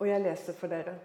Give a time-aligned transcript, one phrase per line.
[0.00, 0.96] og jeg leser for dere.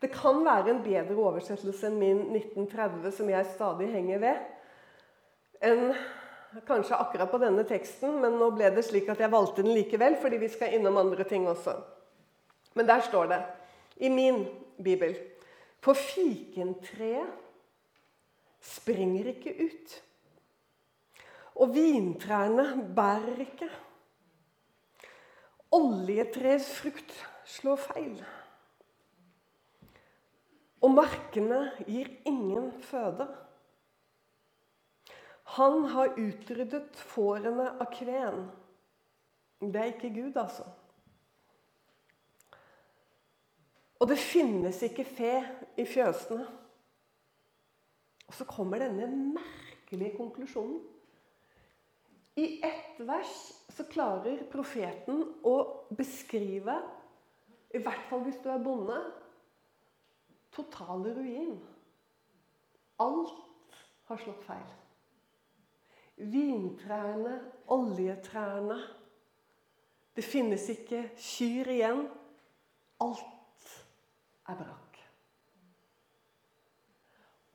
[0.00, 4.38] Det kan være en bedre oversettelse enn min 1930, som jeg stadig henger ved,
[5.60, 5.90] enn
[6.66, 10.16] kanskje akkurat på denne teksten, men nå ble det slik at jeg valgte den likevel,
[10.22, 11.76] fordi vi skal innom andre ting også.
[12.78, 13.42] Men der står det,
[14.00, 14.46] i min
[14.82, 15.16] bibel
[15.80, 17.28] For fikentreet
[18.60, 19.94] springer ikke ut.
[21.56, 22.66] Og vintrærne
[22.96, 23.68] bærer ikke.
[25.70, 27.12] Oljetreets frukt
[27.46, 28.16] slår feil.
[30.80, 33.28] Og markene gir ingen føde.
[35.56, 38.44] Han har utryddet fårene av kven.
[39.60, 40.64] Det er ikke Gud, altså.
[44.00, 45.34] Og det finnes ikke fe
[45.76, 46.46] i fjøsene.
[48.30, 50.80] Og så kommer denne merkelige konklusjonen.
[52.40, 53.32] I ett vers
[53.68, 55.56] så klarer profeten å
[55.92, 56.78] beskrive,
[57.76, 58.96] i hvert fall hvis du er bonde,
[60.54, 61.58] total ruin.
[63.04, 63.76] Alt
[64.08, 64.72] har slått feil.
[66.20, 67.36] Vintrærne,
[67.72, 68.78] oljetrærne
[70.16, 72.00] Det finnes ikke kyr igjen.
[73.00, 73.68] Alt
[74.50, 74.98] er brakk.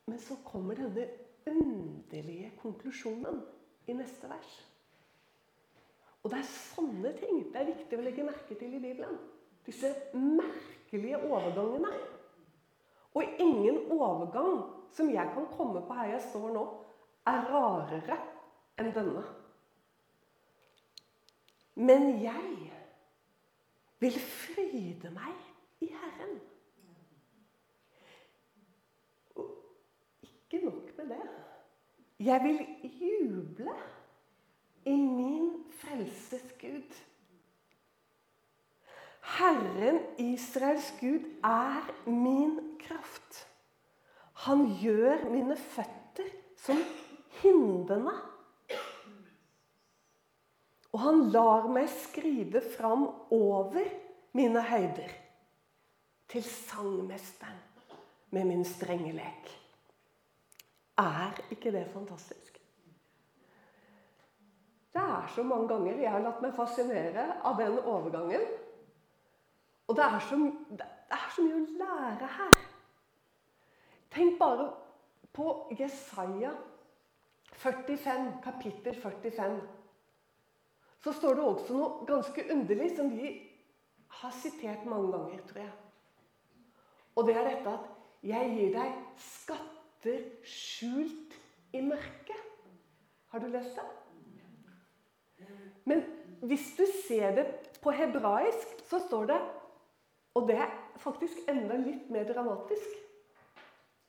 [0.07, 1.09] Men så kommer denne
[1.45, 3.43] underlige konklusjonen
[3.91, 4.55] i neste vers.
[6.25, 9.17] Og det er sånne ting det er viktig å legge merke til i Bibelen.
[9.65, 11.91] Disse merkelige overgangene.
[13.13, 14.63] Og ingen overgang
[14.95, 16.63] som jeg kan komme på her jeg står nå,
[17.29, 18.17] er rarere
[18.81, 19.21] enn denne.
[21.77, 22.71] Men jeg
[24.01, 26.39] vil fryde meg i Herren.
[29.37, 31.21] Og ikke nok med det.
[32.25, 32.65] Jeg vil
[32.97, 33.77] juble
[34.85, 37.01] i min frelses Gud.
[39.35, 43.41] Herren Israels Gud er min kraft.
[44.45, 46.29] Han gjør mine føtter
[46.61, 46.81] som
[47.41, 48.13] hindene.
[50.93, 53.81] Og han lar meg skride fram over
[54.37, 55.11] mine høyder
[56.31, 57.57] til sangmesteren
[58.35, 59.49] med min strenge lek.
[61.01, 62.44] Er ikke det fantastisk?
[64.95, 68.45] Det er så mange ganger jeg har latt meg fascinere av den overgangen.
[69.87, 70.37] Og det er så,
[70.71, 72.61] det er så mye å lære her.
[74.15, 74.69] Tenk bare
[75.35, 76.53] på Jesaja
[77.59, 79.59] 45, kapittel 45
[81.05, 83.27] så står det også noe ganske underlig som vi
[84.21, 85.73] har sitert mange ganger, tror jeg.
[87.15, 87.91] Og det er dette at
[88.23, 91.37] 'jeg gir deg skatter skjult
[91.73, 92.47] i mørket'.
[93.27, 94.04] Har du lest det?
[95.85, 96.03] Men
[96.45, 97.45] hvis du ser det
[97.83, 99.41] på hebraisk, så står det
[100.35, 102.97] Og det er faktisk enda litt mer dramatisk.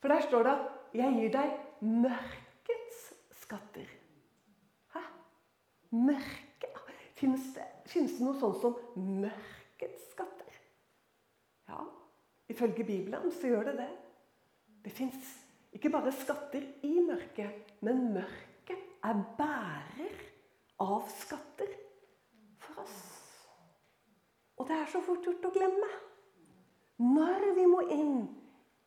[0.03, 0.57] For der står det
[0.95, 3.95] 'jeg gir deg mørkets skatter'.
[4.95, 5.01] Hæ?
[5.91, 6.71] Mørke?
[7.15, 10.59] Fins det, det, noe sånt som mørkets skatter?
[11.69, 11.81] Ja,
[12.49, 13.89] ifølge Bibelen så gjør det det.
[14.85, 15.33] Det fins
[15.73, 20.21] ikke bare skatter i mørket, men mørket er bærer
[20.83, 21.71] av skatter
[22.61, 22.99] for oss.
[24.57, 25.89] Og det er så fort gjort å glemme.
[27.03, 28.21] Når vi må inn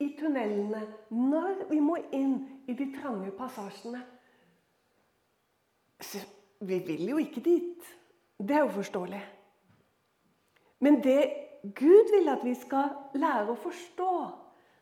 [0.02, 0.82] i tunnelene,
[1.14, 2.40] når vi må inn
[2.70, 4.02] i de trange passasjene
[6.00, 6.22] så
[6.60, 7.84] Vi vil jo ikke dit.
[8.36, 9.22] Det er jo forståelig.
[10.80, 11.22] Men det
[11.64, 14.12] Gud vil at vi skal lære å forstå,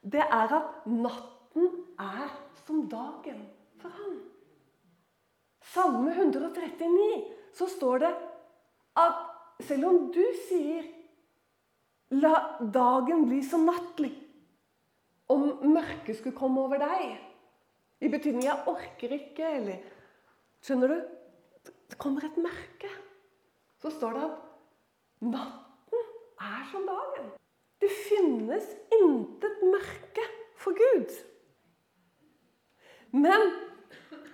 [0.01, 1.69] det er at natten
[2.01, 2.33] er
[2.65, 3.45] som dagen.
[5.73, 7.07] Salme 139
[7.57, 8.13] så står det
[8.97, 10.85] at selv om du sier
[12.11, 14.15] 'la dagen bli som nattlig',
[15.29, 17.17] om mørket skulle komme over deg
[17.99, 19.77] I betydning 'jeg orker ikke', eller
[20.61, 21.01] Skjønner du?
[21.89, 22.89] Det kommer et mørke
[23.81, 24.37] så står det at
[25.33, 26.05] natten
[26.41, 27.29] er som dagen.
[27.81, 30.25] Det finnes intet mørke
[30.57, 31.13] for Gud.
[33.13, 33.53] Men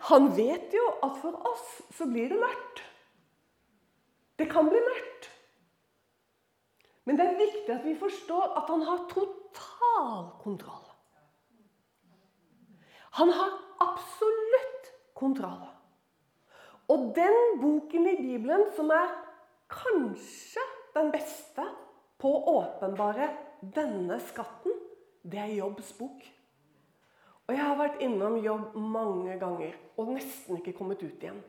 [0.09, 2.81] han vet jo at for oss så blir det mørkt.
[4.39, 5.29] Det kan bli mørkt.
[7.07, 10.89] Men det er viktig at vi forstår at han har total kontroll.
[13.19, 15.63] Han har absolutt kontroll.
[16.91, 19.11] Og den boken i Bibelen som er
[19.71, 20.63] kanskje
[20.95, 21.65] den beste
[22.19, 23.29] på å åpenbare
[23.75, 24.75] denne skatten,
[25.23, 26.32] det er Jobbs bok.
[27.47, 31.41] Og Jeg har vært innom jobb mange ganger og nesten ikke kommet ut igjen.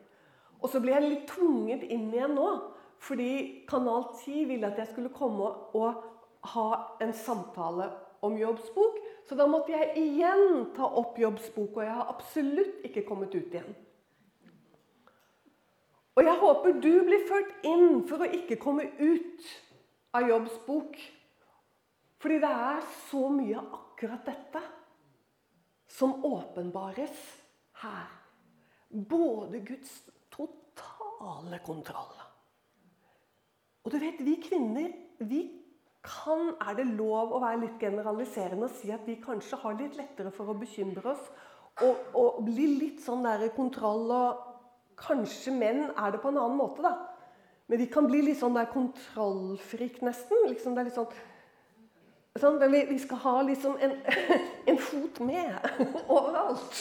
[0.58, 2.48] Og så blir jeg litt tvunget inn igjen nå,
[3.04, 6.02] fordi Kanal 10 ville at jeg skulle komme og
[6.54, 6.68] ha
[7.04, 7.90] en samtale
[8.24, 8.98] om jobbsbok.
[9.28, 13.54] Så da måtte jeg igjen ta opp jobbsbok, og jeg har absolutt ikke kommet ut
[13.54, 13.74] igjen.
[16.14, 19.50] Og jeg håper du blir ført inn for å ikke komme ut
[20.14, 20.98] av jobbsbok.
[22.22, 24.62] Fordi det er så mye akkurat dette
[25.94, 27.18] som åpenbares
[27.82, 28.10] her.
[28.88, 32.14] Både Guds totale kontroll
[33.82, 35.40] Og du vet, vi kvinner vi
[36.04, 39.98] kan, Er det lov å være litt generaliserende og si at vi kanskje har litt
[39.98, 41.24] lettere for å bekymre oss
[41.82, 44.50] og, og bli litt sånn der kontroll og
[44.94, 46.92] Kanskje menn er det på en annen måte, da.
[47.66, 50.44] Men vi kan bli litt sånn der kontrollfrik, nesten.
[50.46, 51.08] Liksom, det er litt sånn
[52.34, 53.92] Sånn, vi, vi, skal ha liksom en,
[54.70, 55.52] en fot med
[56.16, 56.80] overalt.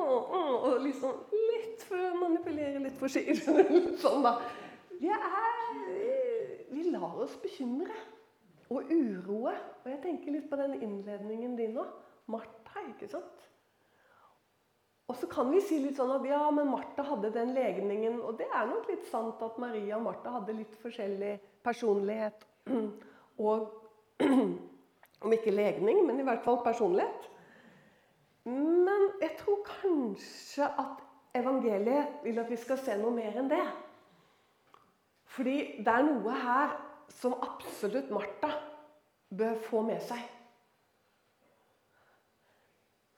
[0.00, 3.66] Og liksom litt for manipulere litt for forsiktig.
[4.02, 4.38] Sånn, da.
[4.96, 5.74] Vi, er,
[6.72, 7.98] vi lar oss bekymre
[8.72, 9.52] og uroe.
[9.82, 11.84] Og jeg tenker litt på den innledningen din nå.
[12.32, 13.44] Martha, ikke sant?
[15.12, 18.22] Og så kan vi si litt sånn at ja, men Martha hadde den legningen.
[18.24, 22.48] Og det er nok litt sant at Maria og Martha hadde litt forskjellig personlighet.
[23.42, 23.81] Og
[25.22, 27.28] om ikke legning, men i hvert fall personlighet.
[28.48, 31.02] Men jeg tror kanskje at
[31.38, 33.64] evangeliet vil at vi skal se noe mer enn det.
[35.32, 36.74] Fordi det er noe her
[37.12, 38.50] som absolutt Martha
[39.32, 40.20] bør få med seg.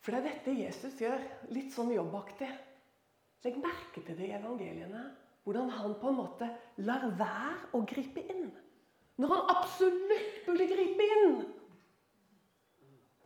[0.05, 1.23] For det er dette Jesus gjør,
[1.57, 2.50] litt sånn jobbaktig.
[3.45, 5.07] Legg merke til det i evangeliene.
[5.45, 6.49] Hvordan han på en måte
[6.85, 8.50] lar være å gripe inn.
[9.21, 11.33] Når han absolutt burde gripe inn.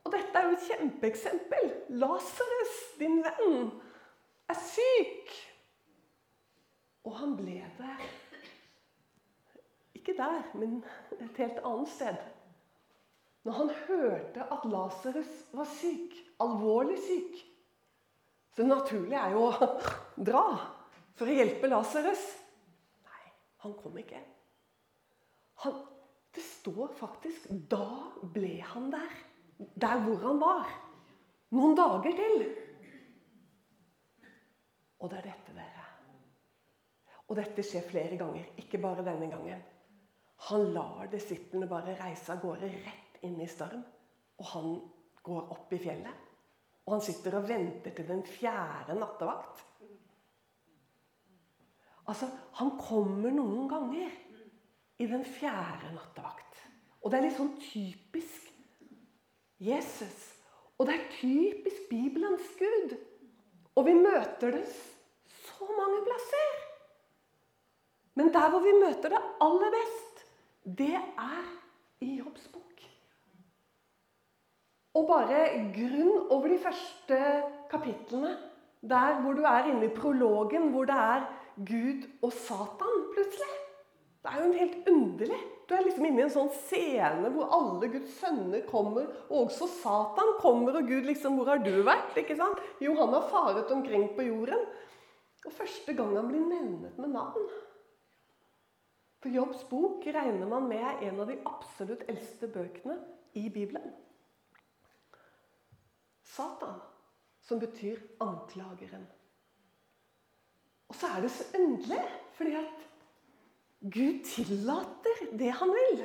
[0.04, 1.66] Og dette er jo et kjempeeksempel.
[2.00, 3.68] Lasarus, din venn,
[4.48, 5.34] er syk.
[7.04, 8.06] Og han ble der.
[9.98, 10.80] Ikke der, men
[11.18, 12.16] et helt annet sted.
[13.44, 17.36] Når han hørte at Lasarus var syk, alvorlig syk
[18.50, 19.68] Så det naturlige er jo å
[20.28, 20.42] dra
[21.18, 22.24] for å hjelpe Lasarus.
[23.04, 23.30] Nei,
[23.64, 24.20] han kom ikke.
[25.64, 25.78] Han,
[26.38, 29.14] det står faktisk Da ble han der.
[29.58, 30.68] Der hvor han var.
[31.50, 32.44] Noen dager til.
[34.98, 35.86] Og det er dette, dere.
[37.28, 39.64] Og dette skjer flere ganger, ikke bare denne gangen.
[40.48, 43.82] Han lar disiplene bare reise av gårde rett inn i storm.
[44.38, 44.70] Og han
[45.26, 46.22] går opp i fjellet.
[46.86, 49.64] Og han sitter og venter til den fjerde nattevakt.
[52.08, 52.30] Altså,
[52.62, 54.27] Han kommer noen ganger
[54.98, 56.62] i den fjerde nattevakt.
[57.02, 58.48] Og det er litt sånn typisk
[59.62, 60.18] Jesus.
[60.78, 62.96] Og det er typisk Bibelens Gud.
[63.78, 64.64] Og vi møter det
[65.46, 66.56] så mange plasser.
[68.18, 70.24] Men der hvor vi møter det aller best,
[70.78, 71.44] det er
[72.02, 72.64] i Jobbs bok.
[74.98, 77.18] Og bare grunn over de første
[77.70, 78.34] kapitlene,
[78.82, 83.67] der hvor du er inne i prologen, hvor det er Gud og Satan plutselig.
[84.22, 85.38] Det er jo helt underlig.
[85.68, 89.68] Du er liksom inne i en sånn scene hvor alle Guds sønner kommer, og også
[89.78, 92.58] Satan kommer, og Gud liksom 'Hvor har du vært?' ikke sant?
[92.80, 94.66] Jo, han har faret omkring på jorden.
[95.46, 97.48] Og første gang han blir nevnet med navn.
[99.22, 102.98] For Jobbs bok regner man med er en av de absolutt eldste bøkene
[103.34, 103.94] i Bibelen.
[106.22, 106.80] Satan,
[107.42, 109.06] som betyr anklageren.
[110.88, 112.87] Og så er det så underlig, fordi at
[113.80, 116.02] Gud tillater det han vil.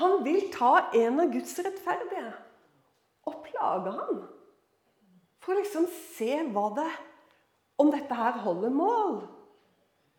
[0.00, 2.32] Han vil ta en av Guds rettferdige
[3.30, 4.24] og plage ham.
[5.40, 5.86] For å liksom
[6.16, 6.90] se hva det
[7.80, 9.22] om dette her holder mål.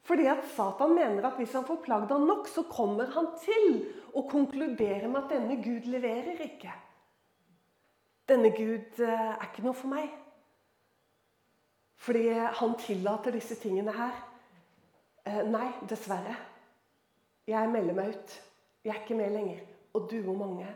[0.05, 3.79] Fordi at Satan mener at hvis han får plagd ham nok, så kommer han til
[4.13, 6.73] å konkludere med at denne Gud leverer ikke.
[8.29, 10.13] Denne Gud eh, er ikke noe for meg.
[12.05, 12.27] Fordi
[12.59, 14.13] han tillater disse tingene her.
[15.25, 16.35] Eh, nei, dessverre.
[17.49, 18.33] Jeg melder meg ut.
[18.85, 19.63] Jeg er ikke med lenger.
[19.97, 20.67] Og du og mange.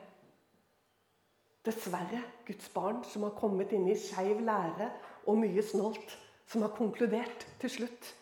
[1.66, 4.90] Dessverre Guds barn som har kommet inn i skeiv lære
[5.30, 6.16] og mye snolt,
[6.50, 8.14] som har konkludert til slutt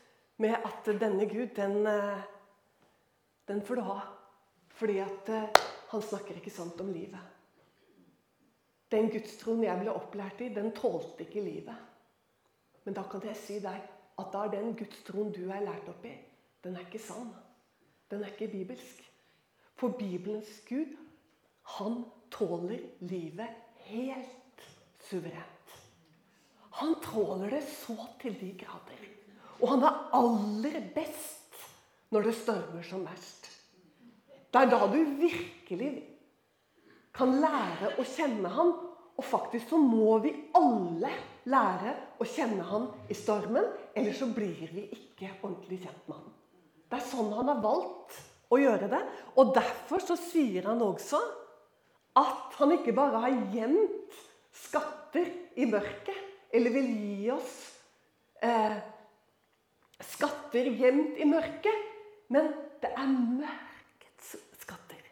[0.43, 2.24] med at denne Gud, den, eh,
[3.48, 4.00] den får du ha.
[4.69, 7.22] Fordi at eh, han snakker ikke sant om livet.
[8.91, 11.75] Den gudstroen jeg ble opplært i, den tålte ikke livet.
[12.84, 16.06] Men da kan jeg si deg at da er den gudstroen du er lært opp
[16.08, 16.14] i,
[16.64, 17.30] den er ikke sann.
[18.10, 19.04] Den er ikke bibelsk.
[19.78, 20.96] For Bibelens Gud,
[21.78, 22.00] han
[22.34, 23.50] tåler livet
[23.90, 24.66] helt
[25.10, 25.76] suverent.
[26.80, 29.06] Han tåler det så til de grader.
[29.62, 31.58] Og han er aller best
[32.14, 33.50] når det stormer som verst.
[34.54, 35.92] Det er da du virkelig
[37.18, 38.76] kan lære å kjenne han.
[39.18, 41.12] Og faktisk så må vi alle
[41.48, 46.34] lære å kjenne han i stormen, ellers så blir vi ikke ordentlig kjent med han.
[46.88, 48.18] Det er sånn han har valgt
[48.54, 49.01] å gjøre det.
[49.39, 51.20] Og derfor så sier han også
[52.18, 54.16] at han ikke bare har gjemt
[54.58, 55.27] skatter
[55.60, 56.24] i mørket,
[56.56, 57.58] eller vil gi oss
[58.42, 58.77] eh,
[60.16, 61.84] skatter gjemt i mørket,
[62.34, 62.50] men
[62.82, 65.04] det er mørkets skatter.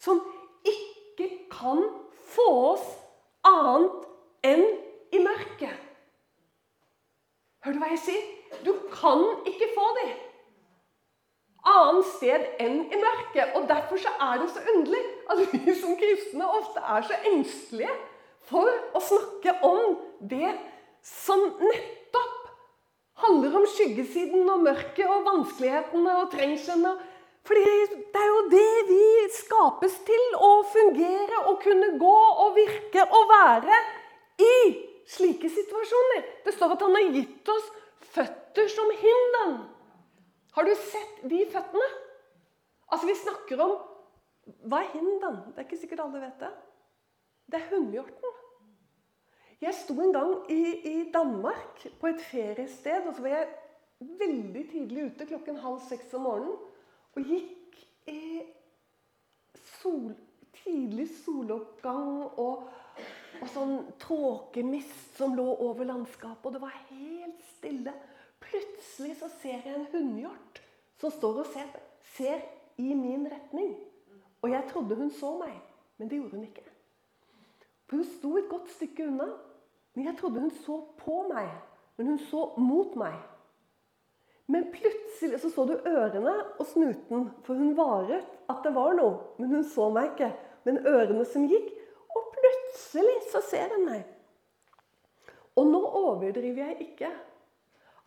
[0.00, 0.20] Som
[0.66, 1.82] ikke kan
[2.34, 2.86] få oss
[3.46, 4.06] annet
[4.46, 4.66] enn
[5.14, 5.88] i mørket.
[7.64, 8.26] Hører du hva jeg sier?
[8.66, 10.10] Du kan ikke få dem
[11.70, 13.54] annet sted enn i mørket.
[13.56, 17.94] Og Derfor så er det så underlig at vi som kristne ofte er så engstelige
[18.50, 19.96] for å snakke om
[20.30, 20.50] det
[21.06, 22.50] som nettopp
[23.20, 26.94] handler om skyggesiden og mørket og vanskelighetene og trengslene.
[27.46, 27.74] Fordi
[28.12, 33.30] det er jo det vi skapes til å fungere og kunne gå og virke og
[33.30, 33.78] være
[34.40, 34.54] i
[35.08, 36.26] slike situasjoner.
[36.44, 37.70] Det står at han har gitt oss
[38.14, 39.56] føtter som hinden.
[40.56, 41.88] Har du sett de føttene?
[42.90, 43.78] Altså, Vi snakker om
[44.66, 45.42] Hva er hinden?
[45.52, 46.50] Det er ikke sikkert alle vet det.
[47.50, 48.38] Det er hunnhjorten.
[49.60, 53.48] Jeg sto en gang i, i, Danmark på et feriested, og så var jeg
[54.22, 56.56] veldig tidlig ute klokken halv seks om morgenen
[57.12, 57.76] og gikk
[58.08, 58.40] i
[59.82, 60.14] sol,
[60.62, 62.64] tidlig soloppgang og,
[63.40, 67.94] og sånn tåkemist som lå over landskapet, og det var helt stille.
[68.40, 70.60] Plutselig så ser jeg en hunnhjort
[71.00, 71.70] som står og ser,
[72.16, 72.42] ser
[72.80, 73.74] i min retning.
[74.40, 75.56] Og jeg trodde hun så meg,
[76.00, 76.66] men det gjorde hun ikke.
[77.88, 79.28] For hun sto et godt stykke unna.
[79.94, 81.48] Men jeg trodde hun så på meg,
[81.98, 83.16] men hun så mot meg.
[84.50, 89.18] Men plutselig så så du ørene og snuten, for hun varet at det var noe.
[89.38, 90.30] Men hun så meg ikke.
[90.66, 91.70] Men ørene som gikk.
[92.90, 94.06] Plutselig så ser hun meg.
[95.58, 97.10] Og nå overdriver jeg ikke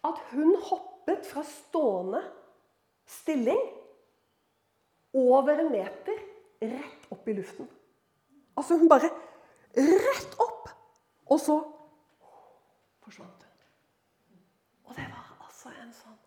[0.03, 2.19] at hun hoppet fra stående
[3.07, 3.61] stilling
[5.15, 6.19] over en meter
[6.59, 7.69] rett opp i luften.
[8.59, 9.07] Altså hun bare
[9.77, 10.67] rett opp!
[11.31, 11.55] Og så
[13.05, 13.63] forsvant hun.
[14.83, 16.19] Og det var altså en sånn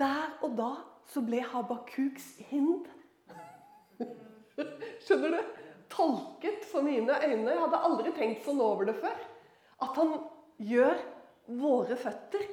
[0.00, 0.72] Der og da
[1.12, 2.88] så ble Habakuks hind
[5.04, 5.65] Skjønner du?
[5.96, 7.50] Tolket for mine øyne.
[7.50, 9.16] Jeg hadde aldri tenkt sånn over det før.
[9.82, 10.12] At han
[10.60, 10.98] gjør
[11.60, 12.44] våre føtter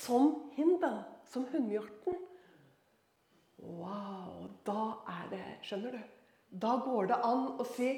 [0.00, 2.18] som hinden, som hunnhjorten.
[3.60, 4.48] Wow!
[4.66, 6.00] Da er det Skjønner du?
[6.62, 7.90] Da går det an å si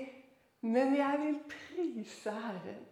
[0.63, 2.85] Men jeg vil prise Herren.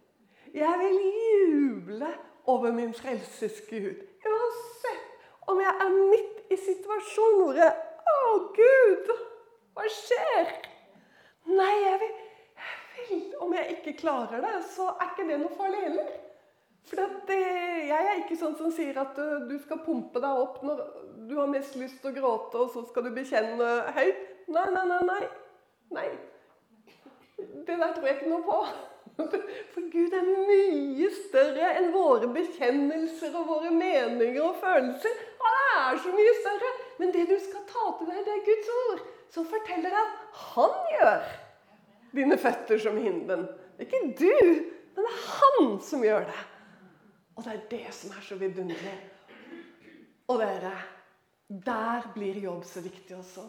[0.51, 2.09] Jeg vil juble
[2.51, 4.01] over min frelses Gud.
[4.27, 8.17] Uansett om jeg er midt i situasjonen hvor jeg Å,
[8.57, 9.13] Gud!
[9.71, 10.51] Hva skjer?
[11.49, 12.11] Nei, jeg vil,
[12.97, 16.11] vil Om jeg ikke klarer det, så er ikke det noe farlig heller.
[16.89, 19.17] For jeg er ikke sånn som sier at
[19.47, 20.81] du skal pumpe deg opp når
[21.29, 24.23] du har mest lyst til å gråte, og så skal du bekjenne høyt.
[24.51, 25.01] Nei, nei, nei.
[25.07, 25.21] nei.
[25.95, 26.07] nei.
[27.37, 28.57] Det der tror jeg ikke noe på.
[29.73, 35.17] For Gud er mye større enn våre bekjennelser og våre meninger og følelser.
[35.41, 36.71] Han er så mye større.
[37.01, 40.17] Men det du skal ta til deg, det er Guds ord, som forteller han
[40.51, 41.29] han gjør
[42.15, 43.45] dine føtter som hinden.
[43.77, 44.49] Det er ikke du,
[44.95, 46.41] men det er han som gjør det.
[47.35, 48.97] Og det er det som er så vidunderlig.
[50.27, 50.73] Og dere,
[51.47, 53.47] der blir jobb så viktig også.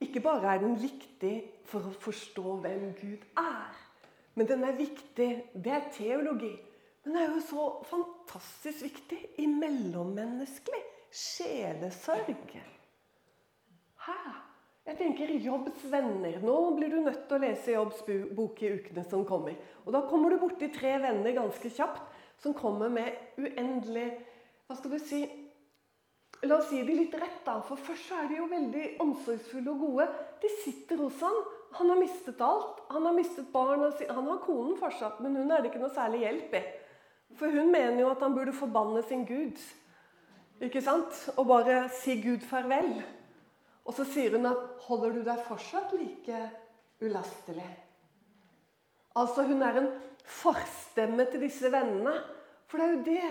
[0.00, 1.34] Ikke bare er den viktig
[1.66, 3.76] for å forstå hvem Gud er,
[4.38, 6.54] men den er viktig Det er teologi.
[7.02, 12.36] Men den er jo så fantastisk viktig i mellommenneskelig sjelesorg.
[14.06, 14.18] Hæ?
[14.88, 16.38] Jeg tenker Jobbs venner.
[16.40, 17.98] Nå blir du nødt til å lese Jobbs
[18.32, 19.58] bok i ukene som kommer.
[19.84, 22.06] Og Da kommer du borti tre venner ganske kjapt
[22.40, 24.06] som kommer med uendelig
[24.68, 25.20] Hva skal du si
[26.46, 27.56] La oss si det litt rett, da.
[27.66, 30.06] For først er de jo veldig omsorgsfulle og gode.
[30.38, 31.36] De sitter hos han.
[31.80, 32.78] Han har mistet alt.
[32.94, 33.82] Han har mistet barn.
[33.82, 36.62] Han har konen fortsatt, men hun er det ikke noe særlig hjelp i.
[37.36, 39.58] For hun mener jo at han burde forbanne sin Gud.
[40.62, 41.24] Ikke sant?
[41.34, 43.00] Og bare si Gud farvel.
[43.88, 46.40] Og så sier hun at 'Holder du deg fortsatt like
[47.00, 47.76] ulastelig?'
[49.16, 49.92] Altså, hun er en
[50.24, 52.12] forstemme til disse vennene.
[52.68, 53.22] For det er jo det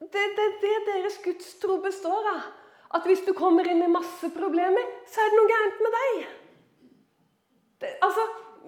[0.00, 2.42] det, det, det deres gudstro består av.
[2.94, 6.26] At hvis du kommer inn i masse problemer, så er det noe gærent med deg.
[7.80, 8.26] Det, altså,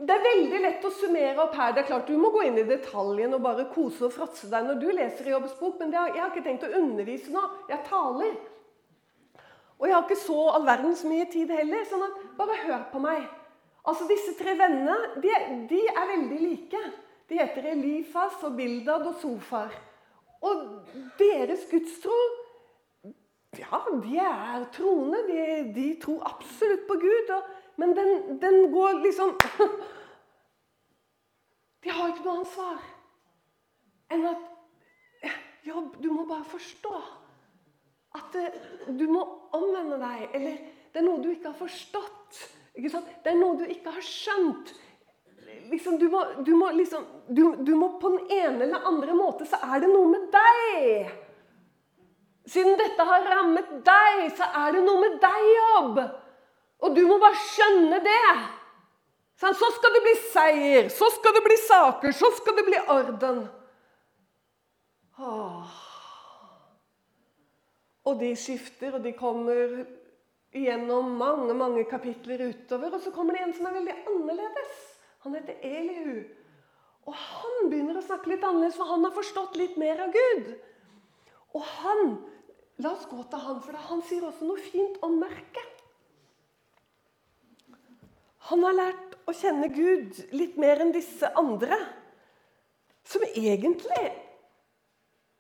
[0.08, 1.74] det er veldig lett å summere opp her.
[1.76, 4.66] Det er klart Du må gå inn i detaljen og bare kose og fråtse deg
[4.66, 7.44] når du leser i Jobbs bok, men har, jeg har ikke tenkt å undervise nå.
[7.70, 8.38] Jeg taler.
[9.78, 13.02] Og jeg har ikke så all verdens mye tid heller, sånn at bare hør på
[13.02, 13.28] meg.
[13.86, 15.34] Altså, Disse tre vennene de,
[15.70, 16.80] de er veldig like.
[17.28, 19.72] De heter Elifas og Bildad og Sofar.
[20.42, 20.66] Og
[21.18, 22.18] deres gudstro
[23.58, 25.22] Ja, de er troende.
[25.28, 25.38] De,
[25.74, 27.30] de tror absolutt på Gud.
[27.36, 27.42] Og,
[27.80, 28.10] men den,
[28.42, 29.36] den går liksom
[31.84, 32.78] De har ikke noe ansvar
[34.12, 34.44] enn at
[35.68, 36.94] Jobb, du må bare forstå
[38.18, 38.36] at
[38.98, 39.22] du må
[39.56, 40.28] omvende deg.
[40.36, 40.58] Eller
[40.92, 42.42] det er noe du ikke har forstått.
[42.78, 44.74] Ikke det er noe du ikke har skjønt.
[45.68, 49.48] Liksom, du, må, du, må, liksom, du, du, må, På den ene eller andre måte
[49.48, 51.10] så er det noe med deg.
[52.48, 56.00] Siden dette har rammet deg, så er det noe med deg, jobb.
[56.86, 58.30] Og du må bare skjønne det.
[59.38, 63.44] Så skal det bli seier, så skal det bli saker, så skal det bli orden.
[65.18, 65.87] Åh.
[68.08, 69.82] Og de skifter, og de kommer
[70.54, 72.96] gjennom mange mange kapitler utover.
[72.96, 74.80] Og så kommer det en som er veldig annerledes.
[75.26, 76.22] Han heter Elihu.
[77.08, 80.50] Og han begynner å snakke litt annerledes, for han har forstått litt mer av Gud.
[81.56, 82.18] Og han
[82.78, 85.80] La oss gå til han, for han sier også noe fint om mørket.
[88.48, 91.74] Han har lært å kjenne Gud litt mer enn disse andre,
[93.02, 94.04] som egentlig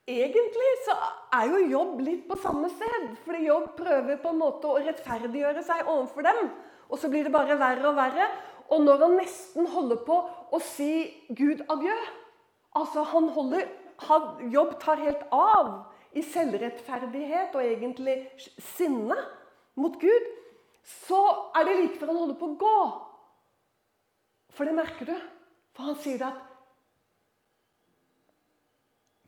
[0.08, 0.94] Egentlig så
[1.36, 3.10] er jo jobb litt på samme sted.
[3.26, 6.48] Fordi jobb prøver på en måte å rettferdiggjøre seg overfor dem.
[6.88, 8.28] Og så blir det bare verre og verre.
[8.72, 10.16] Og når han nesten holder på
[10.52, 10.92] å si
[11.28, 11.98] Gud adjø
[12.76, 13.64] Altså, han holder
[14.06, 15.70] han, Jobb tar helt av
[16.16, 18.20] i selvrettferdighet og egentlig
[18.76, 19.16] sinne
[19.80, 20.28] mot Gud.
[20.88, 21.18] Så
[21.58, 22.76] er det like før han holder på å gå.
[24.54, 25.16] For det merker du.
[25.76, 26.47] For han sier det at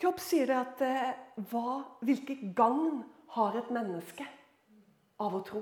[0.00, 1.08] Jobb sier det at eh,
[1.50, 3.02] hva, hvilke gagn
[3.36, 4.24] har et menneske
[5.20, 5.60] av å tro?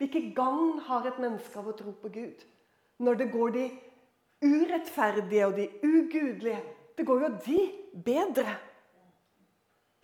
[0.00, 2.46] Hvilke gagn har et menneske av å tro på Gud?
[3.02, 3.66] Når det går de
[4.42, 7.60] urettferdige og de ugudelige Det går jo de
[8.04, 8.52] bedre.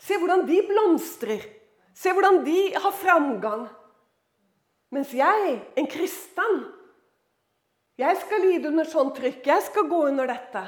[0.00, 1.42] Se hvordan de blomstrer.
[1.92, 3.66] Se hvordan de har framgang.
[4.94, 6.62] Mens jeg, en kristen,
[8.00, 9.42] jeg skal lide under sånt trykk.
[9.50, 10.62] Jeg skal gå under dette.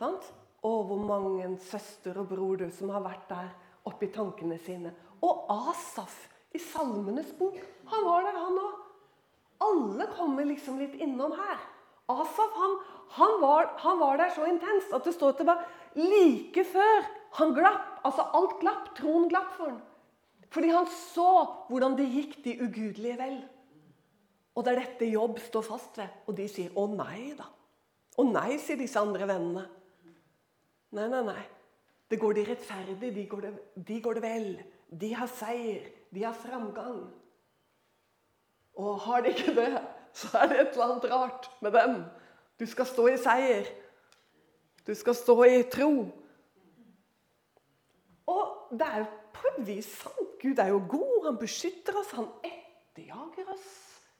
[0.00, 0.24] Sant?
[0.62, 3.50] Og hvor mange søster og bror du som har vært der
[3.88, 4.92] oppi tankene sine.
[5.22, 6.14] Og Asaf
[6.54, 7.58] i Salmenes bok.
[7.90, 8.80] Han var der, han òg.
[9.62, 11.60] Alle kommer liksom litt innom her.
[12.10, 12.76] Asaf han,
[13.16, 15.62] han, var, han var, der så intenst at det står det var
[15.98, 17.98] like før han glapp.
[18.06, 18.92] Altså alt glapp.
[18.98, 19.82] Troen glapp for han.
[20.52, 21.30] Fordi han så
[21.70, 23.38] hvordan det gikk de ugudelige vel.
[24.52, 26.10] Og det er dette jobb står fast ved.
[26.28, 27.46] Og de sier 'Å nei', da.
[28.18, 29.64] Å nei, sier disse andre vennene.
[30.92, 31.42] Nei, nei, nei.
[32.10, 33.52] Det går de rettferdig, de går det,
[33.88, 34.48] de går det vel.
[35.00, 37.06] De har seier, de har framgang.
[38.76, 39.70] Og har de ikke det,
[40.12, 42.02] så er det et eller annet rart med dem.
[42.60, 43.70] Du skal stå i seier.
[44.86, 45.92] Du skal stå i tro.
[48.26, 50.36] Og det er jo på et vis sant.
[50.42, 51.26] Gud er jo god.
[51.26, 52.12] Han beskytter oss.
[52.18, 53.68] Han etterjager oss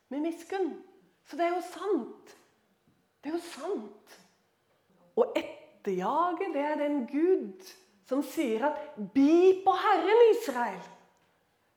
[0.09, 0.73] med miskunn.
[1.29, 2.37] Så det er jo sant.
[3.23, 4.21] Det er jo sant.
[5.17, 5.52] Og etter
[5.83, 7.73] etterjage, det er den Gud
[8.07, 10.89] som sier at 'Bi på Herren, Israel'.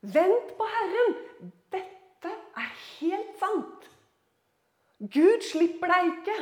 [0.02, 1.16] Vent på Herren.
[1.72, 3.90] Dette er helt sant.
[5.00, 6.36] Gud slipper deg ikke.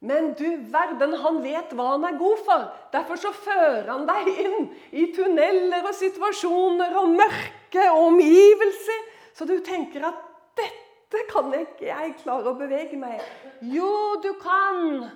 [0.00, 2.72] Men du verden, han vet hva han er god for.
[2.92, 9.04] Derfor så fører han deg inn i tunneler og situasjoner og mørke og omgivelser.
[9.34, 10.14] Så du tenker at
[10.56, 13.22] 'dette kan ikke jeg klare å bevege meg'.
[13.62, 15.10] Jo, du kan.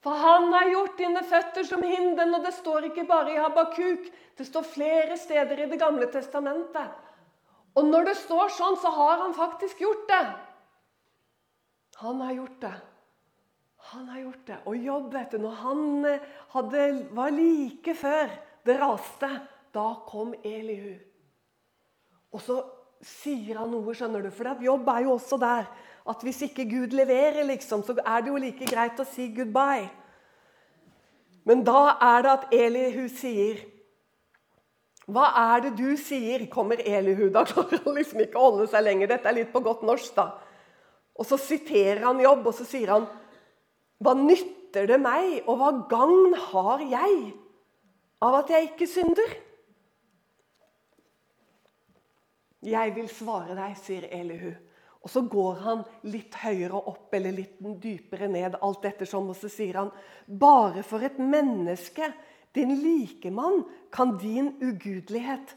[0.00, 4.06] For han har gjort dine føtter som hinden, og det står ikke bare i Habakuk.
[4.36, 6.94] Det står flere steder i Det gamle testamentet.
[7.76, 10.22] Og når det står sånn, så har han faktisk gjort det.
[12.00, 12.72] Han har gjort det.
[13.92, 14.58] Han har gjort det.
[14.66, 18.32] Og jobb, vet du, når han eh, hadde, var like før
[18.66, 19.30] det raste,
[19.74, 20.96] da kom Elihu.
[22.32, 22.58] Og så
[23.04, 25.68] sier han noe, skjønner du, for jobb er jo også der
[26.08, 29.88] at hvis ikke Gud leverer, liksom, så er det jo like greit å si goodbye.
[31.48, 33.62] Men da er det at Elihu sier
[35.10, 36.44] Hva er det du sier?
[36.52, 37.30] kommer Elihu.
[37.34, 39.10] Da klarer han liksom ikke å holde seg lenger.
[39.10, 40.28] Dette er litt på godt norsk, da.
[41.18, 43.08] Og så siterer han Jobb, og så sier han
[44.00, 47.32] Hva nytter det meg, og hva gagn har jeg
[48.22, 49.34] av at jeg ikke synder?
[52.60, 54.52] Jeg vil svare deg, sier Elihu.
[55.00, 59.48] Og så går han litt høyere opp eller litt dypere ned, alt ettersom, og så
[59.48, 59.92] sier han
[60.26, 62.10] bare for et menneske,
[62.52, 63.62] din likemann,
[63.94, 65.54] kan din ugudelighet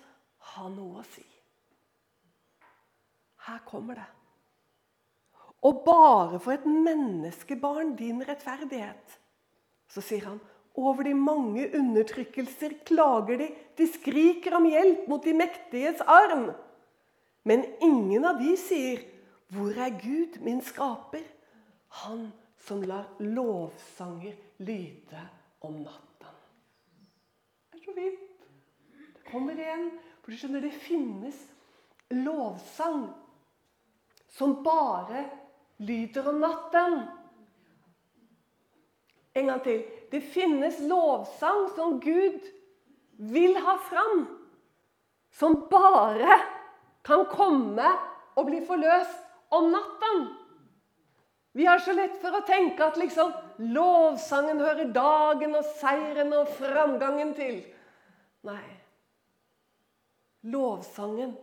[0.54, 1.26] ha noe å si.
[3.44, 4.10] Her kommer det.
[5.68, 9.20] Og bare for et menneskebarn din rettferdighet.
[9.92, 10.42] Så sier han
[10.74, 13.50] over de mange undertrykkelser klager de.
[13.78, 16.52] De skriker om hjelp mot de mektiges arm.
[17.48, 19.04] Men ingen av de sier,
[19.50, 21.32] 'Hvor er Gud, min skaper?'
[21.88, 25.22] Han som lar lovsanger lyde
[25.62, 26.38] om natten.
[27.72, 28.48] Det er så fint.
[29.16, 29.92] Det kommer igjen.
[30.24, 31.38] For du skjønner, det finnes
[32.10, 33.10] lovsang
[34.34, 35.26] som bare
[35.84, 36.96] lyder om natten.
[39.36, 39.84] En gang til.
[40.12, 42.40] Det finnes lovsang som Gud
[43.18, 44.26] vil ha fram,
[45.34, 46.40] som bare
[47.06, 47.92] kan komme
[48.36, 49.23] og bli forløst
[49.58, 50.24] om natten.
[51.56, 53.30] Vi har så lett for å tenke at liksom
[53.74, 57.60] lovsangen hører dagen og seieren og framgangen til.
[58.50, 58.64] Nei.
[60.50, 61.36] Lovsangen,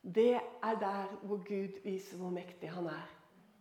[0.00, 3.08] det er der hvor Gud viser hvor mektig han er.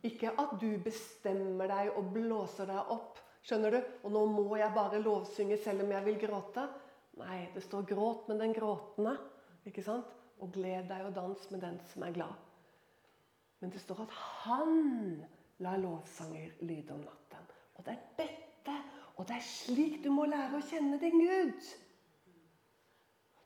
[0.05, 3.17] Ikke at du bestemmer deg og blåser deg opp.
[3.43, 3.79] Skjønner du?
[4.05, 6.67] Og nå må jeg bare lovsynge selv om jeg vil gråte.
[7.19, 9.17] Nei, det står 'gråt med den gråtende'.
[9.65, 10.05] ikke sant?
[10.39, 12.48] Og 'gled deg og dans med den som er glad'.
[13.59, 14.79] Men det står at han
[15.59, 17.47] La lovsanger lyde om natten.
[17.75, 18.75] Og det er dette,
[19.19, 21.67] og det er slik du må lære å kjenne din Gud.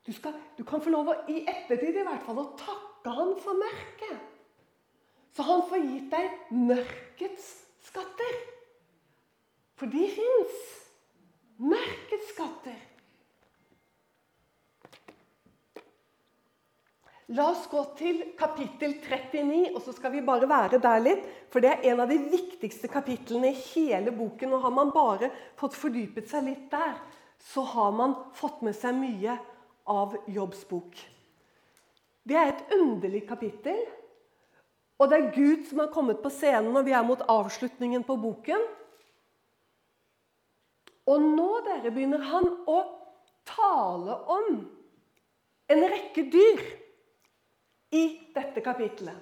[0.06, 3.34] Du, skal, du kan få lov å, i ettertid i hvert fall, å takke han
[3.42, 4.30] for mørket.
[5.34, 7.48] Så han får gitt deg mørkets
[7.88, 8.36] skatter.
[9.74, 10.60] For de fins.
[11.58, 12.78] Mørkets skatter.
[17.32, 21.24] La oss gå til kapittel 39, og så skal vi bare være der litt.
[21.48, 24.52] For det er en av de viktigste kapitlene i hele boken.
[24.52, 26.98] Og har man bare fått fordypet seg litt der,
[27.40, 29.38] så har man fått med seg mye
[29.88, 31.00] av Jobbs bok.
[32.24, 33.80] Det er et underlig kapittel.
[35.00, 38.20] Og det er Gud som har kommet på scenen når vi er mot avslutningen på
[38.20, 38.68] boken.
[41.08, 42.78] Og nå dere, begynner han å
[43.48, 44.64] tale om
[45.72, 46.62] en rekke dyr
[47.92, 49.18] i dette kapitlet.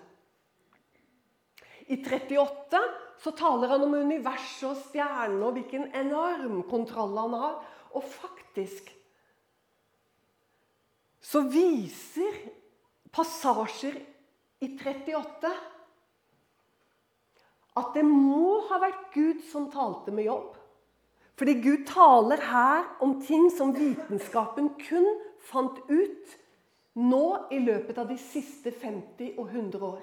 [1.90, 2.81] I 38
[3.22, 7.59] så taler han om universet og stjernene og hvilken enorm kontroll han har.
[7.92, 8.88] Og faktisk
[11.22, 12.38] så viser
[13.14, 13.98] passasjer
[14.64, 15.53] i 38
[17.79, 20.57] at det må ha vært Gud som talte med jobb.
[21.38, 25.09] Fordi Gud taler her om ting som vitenskapen kun
[25.48, 26.35] fant ut
[26.98, 30.02] nå, i løpet av de siste 50 og 100 år,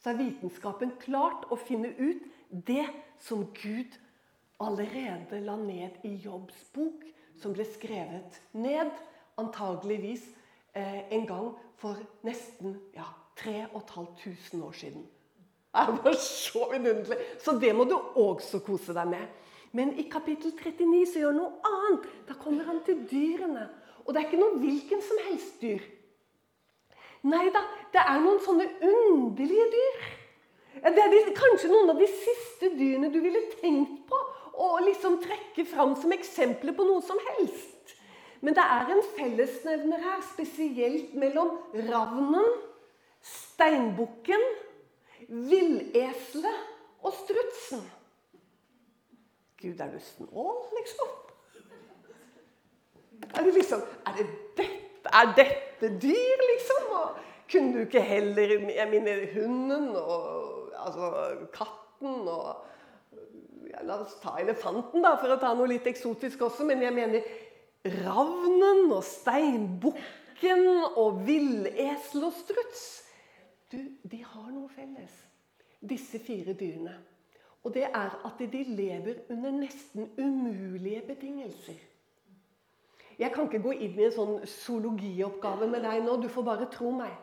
[0.00, 2.86] så har vitenskapen klart å finne ut det
[3.22, 3.96] som Gud
[4.62, 7.04] allerede la ned i Jobbs bok,
[7.40, 8.92] som ble skrevet ned
[9.40, 10.24] antageligvis
[10.76, 15.04] eh, en gang for nesten ja, 3500 år siden.
[15.76, 17.18] Det var så vidunderlig!
[17.44, 19.26] Så det må du også kose deg med.
[19.76, 22.06] Men i kapittel 39 så gjør han noe annet.
[22.28, 23.66] Da kommer han til dyrene.
[24.06, 25.84] Og det er ikke noe hvilken som helst dyr.
[27.26, 27.62] Nei da,
[27.94, 30.06] det er noen sånne underlige dyr.
[30.86, 34.20] Det er de, kanskje noen av de siste dyrene du ville tenkt på
[34.62, 37.96] å liksom trekke fram som eksempler på noe som helst.
[38.44, 41.56] Men det er en fellesnevner her, spesielt mellom
[41.88, 42.46] ravnen,
[43.26, 44.42] steinbukken,
[45.26, 46.60] villeselet
[47.02, 47.82] og strutsen.
[49.56, 51.14] Gud, er du snål, liksom?
[53.32, 54.75] Er det liksom Er det dette?
[55.12, 56.90] Er dette dyr, liksom?
[56.98, 57.18] Og
[57.50, 61.10] kunne du ikke heller Jeg mener hunden og altså,
[61.54, 62.64] katten og
[63.70, 66.66] ja, La oss ta elefanten, da, for å ta noe litt eksotisk også.
[66.68, 67.26] Men jeg mener
[68.02, 70.64] ravnen og steinbukken
[70.96, 72.86] og villesel og struts.
[73.72, 75.12] Du, de har noe felles,
[75.82, 76.94] disse fire dyrene.
[77.66, 81.78] Og det er at de lever under nesten umulige betingelser.
[83.18, 86.18] Jeg kan ikke gå inn i en sånn zoologioppgave med deg nå.
[86.20, 87.14] Du får bare tro meg.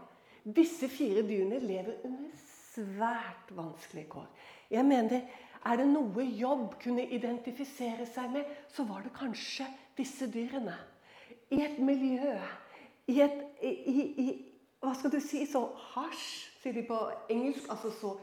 [0.43, 2.31] Disse fire dyrene lever under
[2.73, 4.29] svært vanskelige kår.
[4.73, 5.21] Jeg mener,
[5.63, 9.63] Er det noe jobb kunne identifisere seg med, så var det kanskje
[9.95, 10.75] disse dyrene.
[11.55, 12.33] I et miljø,
[13.07, 13.69] i et i,
[14.25, 14.25] i,
[14.83, 15.45] Hva skal du si?
[15.47, 15.61] Så
[15.93, 16.25] hasj,
[16.59, 16.97] sier de på
[17.31, 17.69] engelsk.
[17.71, 18.17] Altså så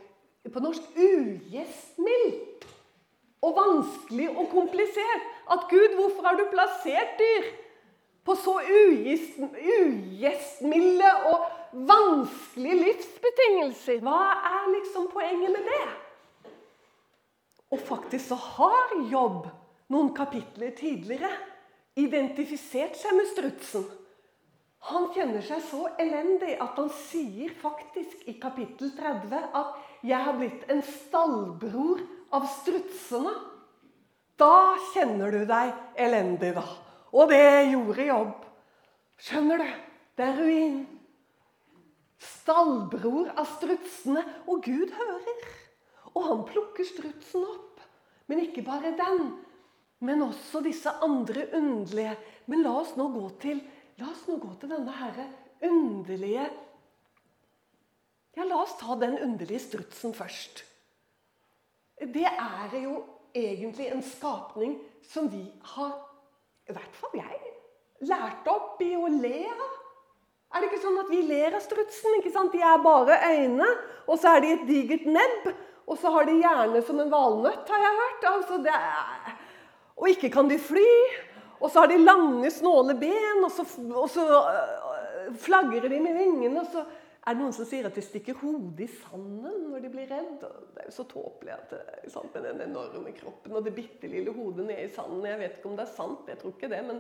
[0.53, 2.67] På norsk ugjestmildt
[3.41, 5.25] og vanskelig og komplisert.
[5.51, 7.45] At Gud, hvorfor har du plassert dyr
[8.27, 8.61] på så
[9.81, 11.39] ugjestmilde og
[11.91, 13.99] vanskelige livsbetingelser?
[14.05, 14.21] Hva
[14.53, 15.87] er liksom poenget med det?
[17.71, 19.47] Og faktisk så har Jobb
[19.91, 21.31] noen kapitler tidligere
[21.99, 23.85] identifisert seg med strutsen.
[24.91, 30.39] Han kjenner seg så elendig at han sier faktisk i kapittel 30 at 'jeg har
[30.39, 32.01] blitt en stallbror
[32.33, 33.35] av strutsene'.
[34.41, 36.65] Da kjenner du deg elendig, da.
[37.13, 38.37] Og det gjorde jobb.
[39.21, 39.71] Skjønner du?
[40.17, 40.79] Det er ruin.
[42.21, 44.25] Stallbror av strutsene.
[44.49, 45.45] Og Gud hører.
[46.15, 47.85] Og han plukker strutsen opp.
[48.31, 49.33] Men ikke bare den,
[50.07, 52.15] men også disse andre underlige.
[52.47, 53.61] Men la oss nå gå til,
[53.99, 55.29] la oss nå gå til denne herre
[55.67, 56.49] underlige
[58.39, 60.63] Ja, la oss ta den underlige strutsen først.
[61.99, 63.03] Det er jo
[63.35, 65.95] egentlig en skapning som vi har,
[66.69, 67.39] i hvert fall jeg,
[68.09, 69.79] lært opp i å le av.
[70.51, 72.17] Er det ikke sånn at vi ler av strutsen?
[72.19, 72.55] ikke sant?
[72.55, 73.67] De er bare øyne,
[74.11, 75.51] og så er de et digert nebb.
[75.91, 78.27] Og så har de hjerne som en valnøtt, har jeg hørt.
[78.31, 79.37] Altså, er...
[80.01, 80.91] Og ikke kan de fly.
[81.61, 86.17] Og så har de lange, snåle ben, og så, og så øh, flagrer de med
[86.17, 86.63] vingene.
[86.63, 86.85] og så
[87.31, 90.41] er det noen som sier at de stikker hodet i sanden når de blir redd.
[90.43, 94.11] Det er jo så tåpelig at det, sant, med den enorme kroppen og det bitte
[94.11, 95.29] lille hodet nede i sanden.
[95.29, 96.81] Jeg vet ikke om det er sant, jeg tror ikke det.
[96.89, 96.99] Men,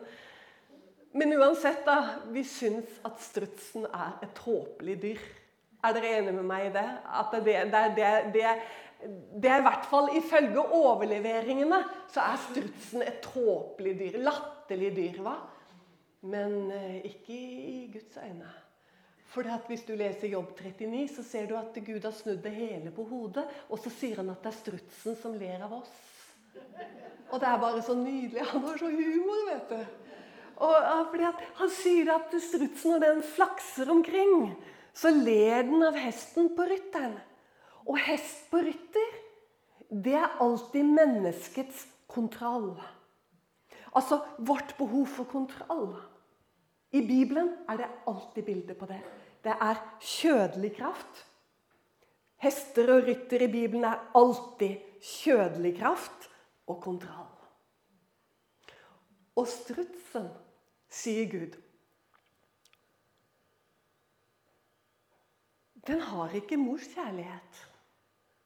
[1.18, 1.96] men uansett, da.
[2.30, 5.26] Vi syns at strutsen er et tåpelig dyr.
[5.82, 6.86] Er dere enige med meg i det?
[7.20, 8.54] At det, det, det,
[9.34, 14.22] det, er i hvert fall ifølge overleveringene så er strutsen et tåpelig dyr.
[14.30, 15.38] Latterlig dyr, hva?
[16.30, 18.50] Men eh, ikke i Guds øyne.
[19.30, 22.90] For Hvis du leser Jobb 39, så ser du at Gud har snudd det hele
[22.90, 23.44] på hodet.
[23.70, 25.92] Og så sier han at det er strutsen som ler av oss.
[27.30, 28.42] Og det er bare så nydelig.
[28.50, 29.80] Han har så humor, vet du.
[30.60, 34.50] Og fordi Han sier at strutsen, når den flakser omkring,
[34.92, 37.14] så ler den av hesten på rytteren.
[37.86, 39.14] Og hest på rytter,
[39.90, 42.74] det er alltid menneskets kontroll.
[43.94, 45.94] Altså vårt behov for kontroll.
[46.92, 49.00] I Bibelen er det alltid bilde på det.
[49.44, 51.24] Det er kjødelig kraft.
[52.40, 56.28] Hester og rytter i Bibelen er alltid kjødelig kraft
[56.66, 57.36] og kontroll.
[59.36, 60.28] Og strutsen,
[60.90, 61.56] sier Gud,
[65.86, 67.60] den har ikke mors kjærlighet.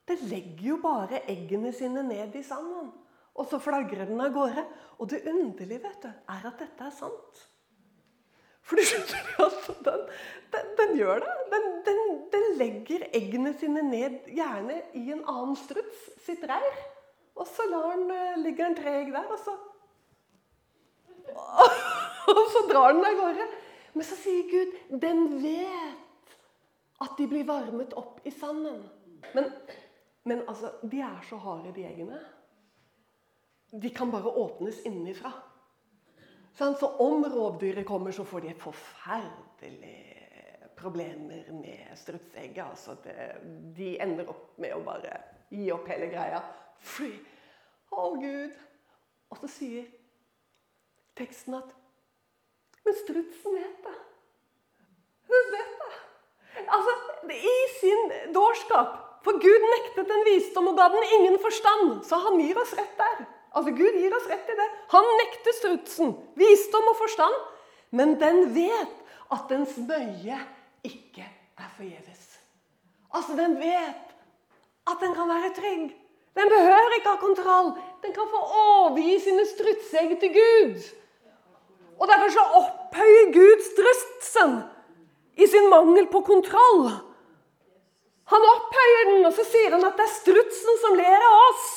[0.08, 2.92] Den legger jo bare eggene sine ned i sanden.
[3.34, 4.62] Og så flagrer den av gårde.
[4.98, 7.40] Og det underlige vet du, er at dette er sant.
[8.64, 10.04] For du skjønner at den,
[10.54, 11.34] den, den gjør det.
[11.52, 11.70] Den,
[12.32, 16.76] den, legger eggene sine ned, gjerne i en annen struts sitt reir.
[17.34, 19.56] Og så den, eh, ligger den tre der, og så
[22.30, 23.46] Og så drar den av gårde.
[23.94, 26.36] Men så sier Gud den vet
[27.02, 28.84] at de blir varmet opp i sanden.
[29.34, 29.50] Men
[30.24, 32.18] men altså, de er så harde, de eggene.
[33.82, 35.32] De kan bare åpnes innenfra.
[36.54, 40.14] Så om rovdyret kommer, så får de forferdelige
[40.76, 42.64] problemer med strutsegget.
[42.64, 42.96] Altså
[43.76, 45.16] de ender opp med å bare
[45.50, 46.42] gi opp hele greia.
[46.78, 47.10] Fly!
[47.94, 48.54] Å, Gud!
[49.32, 49.88] Og så sier
[51.18, 51.72] teksten at
[52.84, 53.94] Men strutsen vet det.
[55.30, 55.94] Hun vet det.
[56.68, 56.92] Altså,
[57.32, 62.36] I sin dårskap for Gud nektet den visdom og ga den ingen forstand, så han
[62.42, 63.24] gir oss rett der.
[63.54, 64.68] Altså, Gud gir oss rett i det.
[64.92, 67.36] Han nekter strutsen visdom og forstand,
[67.94, 68.96] men den vet
[69.34, 70.40] at dens møye
[70.84, 72.24] ikke er forgjeves.
[73.14, 74.14] Altså, den vet
[74.90, 75.94] at den kan være trygg.
[76.34, 77.70] Den behøver ikke ha kontroll.
[78.02, 80.82] Den kan få overgi sine strutseegg til Gud.
[82.00, 84.56] Og Derfor så opphøyer Gud strutsen
[85.38, 86.90] i sin mangel på kontroll.
[88.24, 91.68] Han opphøyer den, og så sier han at det er strutsen som ler av oss.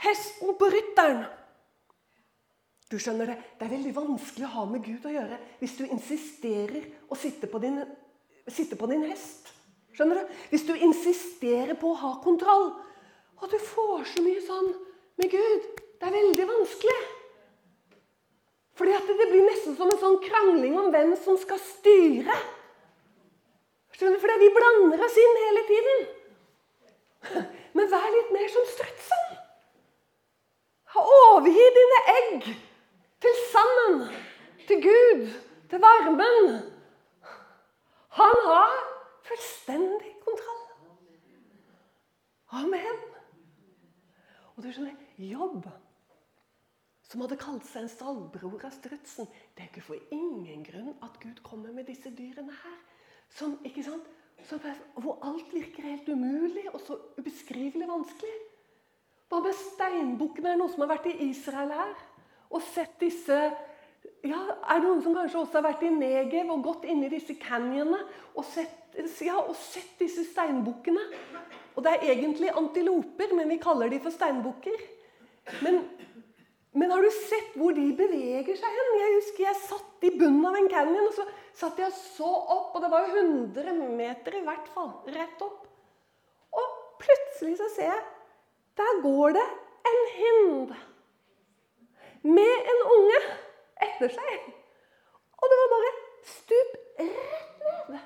[0.00, 1.24] Hesten på rytteren.
[2.90, 5.84] Du skjønner det, det er veldig vanskelig å ha med Gud å gjøre hvis du
[5.86, 7.78] insisterer å sitte på din,
[8.50, 9.52] sitte på din hest.
[9.94, 10.32] Skjønner du?
[10.50, 12.72] Hvis du insisterer på å ha kontroll.
[13.40, 14.72] Og du får så mye sånn
[15.20, 15.68] med Gud.
[16.00, 16.98] Det er veldig vanskelig.
[18.80, 22.36] Fordi at det blir nesten som en sånn krangling om hvem som skal styre.
[23.92, 24.22] Skjønner du?
[24.22, 26.06] Fordi vi blander oss inn hele tiden.
[27.76, 29.29] Men vær litt mer som strutsen.
[30.96, 32.48] Overgi dine egg
[33.22, 34.00] til sanden,
[34.66, 35.26] til Gud,
[35.70, 36.48] til varmen.
[38.20, 38.72] Han har
[39.28, 40.64] fullstendig kontroll.
[42.62, 43.04] Amen.
[44.56, 45.68] Og du skjønner, jobb
[47.10, 49.26] som hadde kalt seg en stallbror av strutsen.
[49.54, 52.76] Det er ikke for ingen grunn at Gud kommer med disse dyrene her.
[53.34, 54.06] Som, ikke sant?
[54.46, 54.60] Så,
[54.94, 58.36] hvor alt virker helt umulig og så ubeskrivelig vanskelig.
[59.30, 60.50] Hva med steinbukkene?
[60.50, 61.92] Er det noen som har vært i Israel her
[62.50, 63.36] og sett disse
[64.26, 67.12] ja, Er det noen som kanskje også har vært i Negev og gått inn i
[67.12, 68.00] disse canyonene
[68.34, 71.04] og sett, ja, og sett disse steinbukkene?
[71.76, 74.82] Og det er egentlig antiloper, men vi kaller de for steinbukker.
[75.62, 75.78] Men,
[76.74, 78.92] men, har du sett hvor de beveger seg hen?
[78.98, 81.26] Jeg husker jeg satt i bunnen av en canyon og så
[81.60, 85.68] satt jeg så opp, og det var jo 100 meter i hvert fall, rett opp.
[86.56, 88.08] Og plutselig så ser jeg
[88.80, 89.48] der går det
[89.90, 90.72] en hind
[92.22, 93.20] med en unge
[93.86, 94.48] etter seg.
[95.40, 95.92] Og det var bare
[96.34, 98.00] stup rett ned.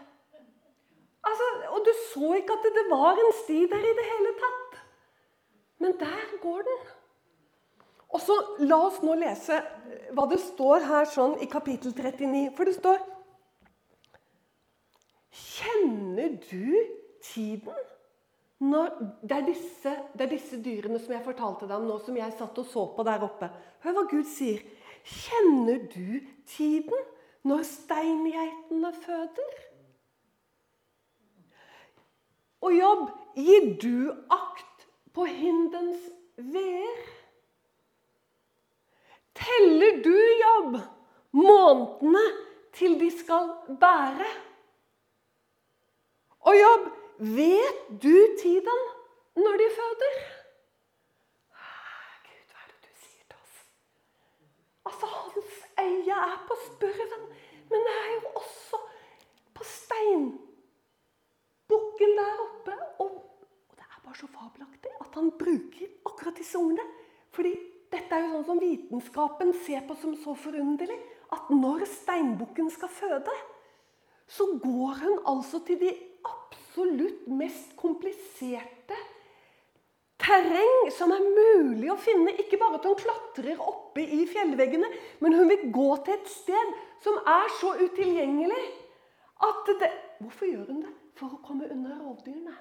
[1.25, 4.77] Altså, og du så ikke at det var en sti der i det hele tatt.
[5.83, 6.85] Men der går den.
[8.15, 9.59] Og så La oss nå lese
[10.15, 12.53] hva det står her sånn i kapittel 39.
[12.57, 13.03] For det står
[15.35, 16.69] Kjenner du
[17.27, 17.75] tiden?
[18.65, 22.17] Når, det, er disse, det, er disse, dyrene som jeg fortalte deg om nå, som
[22.17, 23.51] jeg satt og så på der oppe.
[23.85, 24.63] Hør hva Gud sier.
[25.05, 27.03] Kjenner du tiden
[27.45, 29.59] når steingeitene føder?
[32.65, 33.05] Og jobb,
[33.37, 36.09] gir du akt på hindens
[36.41, 37.05] veer?
[39.37, 40.79] Teller du jobb
[41.37, 42.25] månedene
[42.73, 43.51] til de skal
[43.81, 44.31] bære?
[46.45, 48.81] Og jobb, vet du tiden
[49.39, 50.15] når de føder?
[52.25, 53.57] Gud, hva er det du sier til oss?
[54.91, 55.53] Altså, hans
[55.85, 57.25] øye er på spurven,
[57.71, 58.77] men det er jo også
[59.55, 60.39] på steinbukken
[62.21, 62.75] der oppe.
[62.99, 63.11] Og,
[63.71, 66.87] og det er bare så fabelaktig at han bruker akkurat disse ordene.
[67.35, 67.53] Fordi
[67.95, 70.99] dette er jo sånn som vitenskapen ser på som så forunderlig.
[71.35, 73.35] At når steinbukken skal føde,
[74.31, 75.93] så går hun altså til de
[76.75, 78.97] absolutt mest kompliserte
[80.19, 82.35] terreng som er mulig å finne.
[82.41, 84.89] Ikke bare at hun klatrer oppe i fjellveggene,
[85.23, 88.65] men hun vil gå til et sted som er så utilgjengelig
[89.45, 89.93] at det
[90.25, 90.93] Hvorfor gjør hun det?
[91.19, 92.55] For å komme under rovdyrene.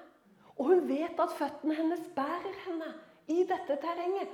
[0.58, 2.90] Og hun vet at føttene hennes bærer henne
[3.30, 4.28] i dette terrenget.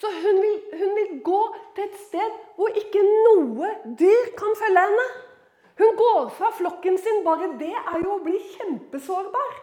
[0.00, 1.42] Så hun vil, hun vil gå
[1.76, 5.06] til et sted hvor ikke noe dyr kan følge henne.
[5.78, 7.22] Hun går fra flokken sin.
[7.24, 9.54] Bare det er jo å bli kjempesårbar.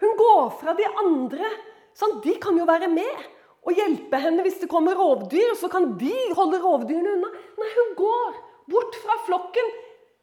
[0.00, 1.50] Hun går fra de andre.
[1.96, 3.28] Sånn, de kan jo være med
[3.60, 5.52] og hjelpe henne hvis det kommer rovdyr.
[5.58, 7.32] Så kan de holde rovdyrene unna.
[7.60, 9.72] Nei, hun går bort fra flokken.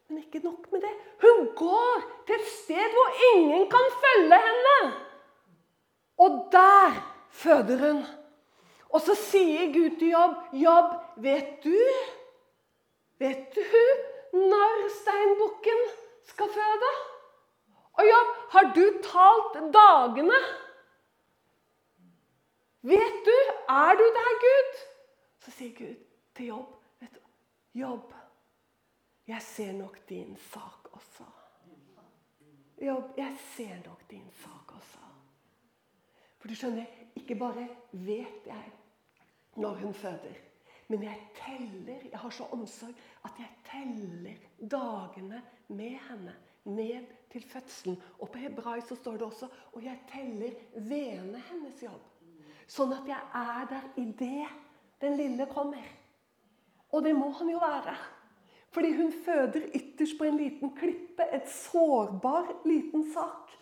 [0.08, 0.94] Men ikke nok med det.
[1.22, 4.78] Hun går til et sted hvor ingen kan følge henne.
[6.18, 6.96] Og der
[7.30, 8.06] føder hun.
[8.88, 11.76] Og så sier Gud til Jobb, 'Jobb, vet du
[13.18, 13.60] Vet du
[14.32, 15.84] når steinbukken
[16.28, 16.90] skal føde.
[17.98, 18.18] Og ja,
[18.54, 20.40] har du talt dagene?
[22.88, 23.38] Vet du?
[23.68, 24.78] Er du der, Gud?
[25.44, 25.96] Så sier Gud
[26.36, 27.20] til Jobb vet du,
[27.74, 28.14] Jobb,
[29.26, 31.24] jeg ser nok din sak også.
[32.82, 34.98] Jobb, jeg ser nok din sak også.
[36.38, 36.86] For du skjønner,
[37.18, 38.72] ikke bare vet jeg
[39.56, 40.38] når hun føder.
[40.88, 42.96] Men jeg teller, jeg har så omsorg
[43.28, 47.98] at jeg teller dagene med henne ned til fødselen.
[48.18, 50.54] Og på hebraisk så står det også og jeg teller
[50.88, 52.04] vene hennes jobb.
[52.68, 54.46] Sånn at jeg er der i det
[55.00, 55.84] den lille kommer.
[56.92, 57.94] Og det må han jo være.
[58.72, 61.24] Fordi hun føder ytterst på en liten klippe.
[61.32, 63.52] Et sårbar liten sak.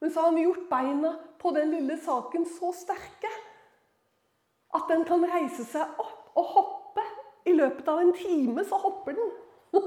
[0.00, 3.30] Men så har han gjort beina på den lille saken så sterke
[4.74, 7.04] at den kan reise seg opp og hoppe.
[7.46, 9.30] I løpet av en time så hopper den.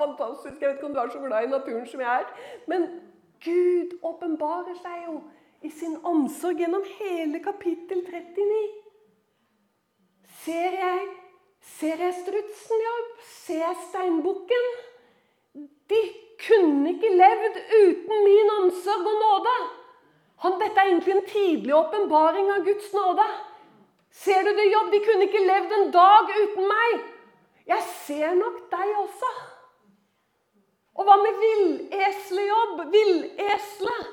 [0.00, 0.60] Fantastisk.
[0.60, 2.32] Jeg vet ikke om du er så glad i naturen som jeg er.
[2.66, 2.88] Men
[3.44, 5.20] Gud åpenbarer seg jo
[5.66, 8.58] i sin omsorg gjennom hele kapittel 39.
[10.44, 11.06] Ser jeg,
[11.78, 12.94] ser jeg strutsen, ja?
[13.46, 14.68] Ser jeg steinbukken?
[15.90, 16.02] De
[16.42, 19.56] kunne ikke levd uten min omsorg og nåde.
[20.44, 23.26] Han, dette er egentlig en tidlig åpenbaring av Guds nåde.
[24.16, 24.90] Ser du det, Jobb?
[24.92, 27.04] De kunne ikke levd en dag uten meg.
[27.68, 29.32] Jeg ser nok deg også.
[30.96, 32.84] Og hva med villeslejobb?
[32.94, 34.12] Villeselet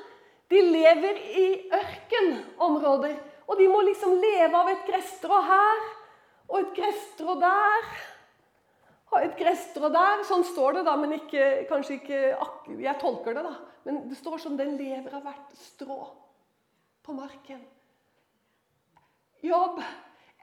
[0.52, 3.14] de lever i ørkenområder.
[3.48, 5.86] Og de må liksom leve av et gresstrå her
[6.50, 7.88] og et gresstrå der.
[9.14, 10.24] Og et gresstrå der.
[10.28, 12.20] Sånn står det, da, men ikke, kanskje ikke
[12.82, 13.54] Jeg tolker det, da.
[13.88, 16.02] Men det står som den lever av hvert strå
[17.04, 17.64] på marken
[19.48, 19.80] jobb.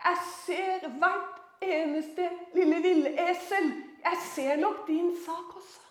[0.04, 3.72] Jeg ser hvert eneste lille villesel.
[4.04, 5.82] Jeg ser nok din sak også.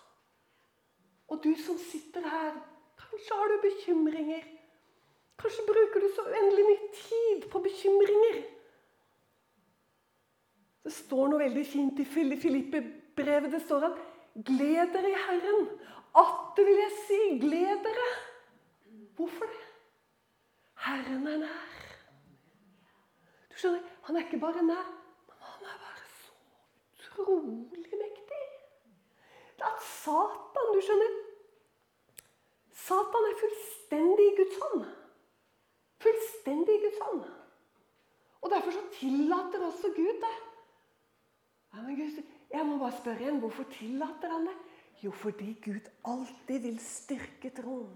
[1.31, 2.57] Og du som sitter her,
[2.99, 4.43] kanskje har du bekymringer.
[5.39, 8.41] Kanskje bruker du så uendelig mye tid på bekymringer.
[10.83, 13.51] Det står noe veldig fint i Filippe-brevet.
[13.53, 13.97] Det står at
[14.35, 15.69] 'gled dere i Herren'.
[16.15, 18.11] Atter vil jeg si 'gled dere'.
[19.15, 19.63] Hvorfor det?
[20.75, 21.90] Herren er nær.
[23.61, 24.87] Skjønner, Han er ikke bare nær,
[25.29, 26.31] men han er bare så
[27.21, 28.39] utrolig mektig.
[29.57, 31.19] Det er at Satan, du skjønner
[32.81, 34.87] Satan er fullstendig i Guds hånd.
[36.01, 37.21] Fullstendig i Guds hånd.
[38.41, 40.35] Og derfor så tillater også Gud det.
[41.71, 44.57] Ja, men Gud, jeg må bare spørre igjen, Hvorfor tillater han det?
[45.03, 47.93] Jo, fordi Gud alltid vil styrke troen.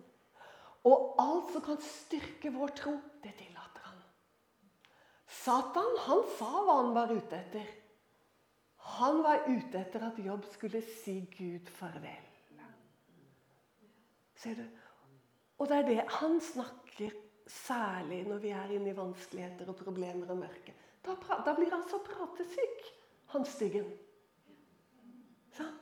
[0.85, 3.64] Og alt som kan styrke vår tro, det tillater.
[5.45, 7.67] Satan han sa hva han var ute etter.
[8.95, 12.31] Han var ute etter at Jobb skulle si Gud farvel.
[14.41, 14.65] Ser du?
[15.61, 17.13] Og det er det han snakker
[17.49, 20.73] særlig når vi er inne i vanskeligheter og problemer og mørke.
[21.05, 21.15] Da,
[21.45, 22.89] da blir han så pratesyk,
[23.35, 23.91] han styggen.
[25.55, 25.73] Sånn.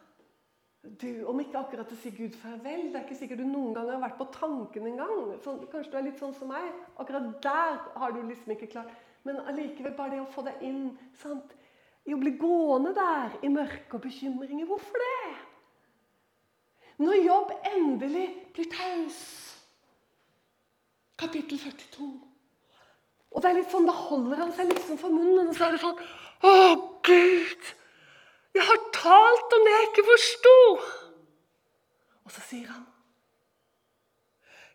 [0.84, 3.88] Du, om ikke akkurat å si Gud farvel Det er ikke sikkert du noen gang
[3.88, 5.32] har vært på tanken engang.
[5.46, 6.68] Sånn, kanskje du er litt sånn som meg.
[7.00, 8.92] Akkurat der har du liksom ikke klart
[9.24, 10.84] Men allikevel, bare det å få deg inn
[11.22, 11.54] sant?
[12.04, 14.68] I å bli gående der i mørke og bekymringer.
[14.68, 15.32] Hvorfor det?
[17.04, 19.22] Når jobb endelig blir taus
[21.18, 22.10] Kapittel 42.
[23.34, 25.76] Og det er litt sånn, Da holder han seg liksom for munnen, og så er
[25.76, 26.02] det sånn
[26.44, 26.54] Å,
[27.08, 27.70] Gud!
[28.54, 30.58] Jeg har talt om det jeg ikke forsto.
[32.24, 32.84] Og så sier han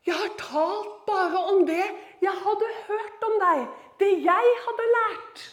[0.09, 1.85] Jeg har talt bare om det
[2.25, 3.61] jeg hadde hørt om deg,
[4.01, 5.45] det jeg hadde lært.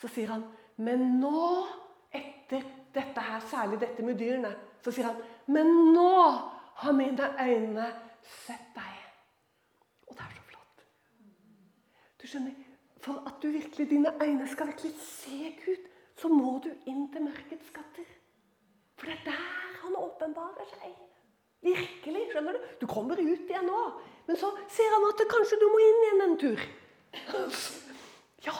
[0.00, 0.44] Så sier han,
[0.76, 1.46] men nå,
[2.14, 4.52] etter dette her, særlig dette med dyrene,
[4.84, 5.22] så sier han,
[5.52, 6.12] men nå
[6.82, 7.86] har mine øyne
[8.44, 9.00] sett deg.
[10.06, 10.86] Og det er så flott.
[12.20, 12.62] Du skjønner,
[13.06, 15.82] For at du virkelig, dine øyne skal virkelig se Gud,
[16.18, 18.08] så må du inn til mørkets skatter.
[18.98, 20.94] For det er der han åpenbarer seg.
[21.62, 22.22] Virkelig.
[22.32, 23.82] skjønner Du Du kommer ut igjen nå.
[24.26, 26.60] Men så ser han at kanskje du må inn igjen en tur.
[28.46, 28.54] Ja.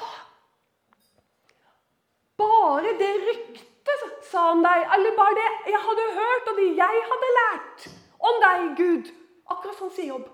[2.37, 7.05] Bare det ryktet, sa han deg, eller bare det jeg hadde hørt, og det jeg
[7.11, 7.87] hadde lært
[8.31, 9.13] om deg, Gud.
[9.47, 10.27] Akkurat sånn sier Jobb.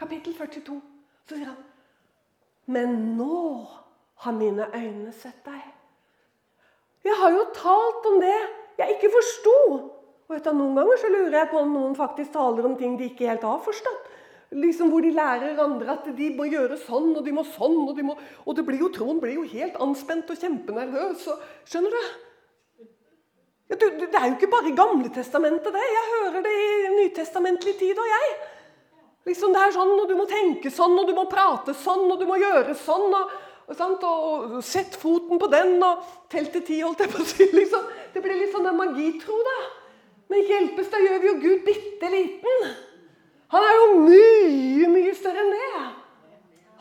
[0.00, 0.80] Kapittel 42.
[1.28, 1.60] Så sier han
[2.66, 3.44] Men nå
[4.24, 5.62] har mine øyne sett deg.
[7.02, 8.36] Jeg har jo talt om det
[8.78, 9.56] jeg ikke forsto.
[10.30, 13.10] Og du, Noen ganger så lurer jeg på om noen faktisk taler om ting de
[13.10, 14.11] ikke helt har forstått.
[14.52, 17.78] Liksom Hvor de lærer andre at de må gjøre sånn og de må sånn.
[17.86, 21.24] Og, de må, og det blir jo, troen blir jo helt anspent og kjempenervøs.
[21.32, 22.02] Og, skjønner du?
[23.72, 23.86] Ja, du?
[24.02, 25.86] Det er jo ikke bare i Gamletestamentet, det.
[25.94, 28.34] Jeg hører det i nytestamentlig tid og jeg.
[29.30, 32.20] Liksom Det er sånn, og du må tenke sånn, og du må prate sånn, og
[32.20, 33.08] du må gjøre sånn.
[33.22, 33.32] og
[33.72, 37.46] og, og sett foten på den og telt til ti, holdt jeg på å si.
[37.58, 37.86] Liksom.
[38.12, 39.58] Det blir litt sånn en magitro, da.
[40.32, 42.68] Men hjelpes, da gjør vi jo Gud bitte liten.
[43.52, 45.82] Han er jo mye, mye større enn det.